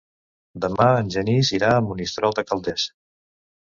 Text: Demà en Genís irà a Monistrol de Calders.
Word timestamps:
Demà 0.65 0.87
en 1.03 1.13
Genís 1.17 1.53
irà 1.59 1.71
a 1.77 1.87
Monistrol 1.91 2.39
de 2.43 2.49
Calders. 2.53 2.93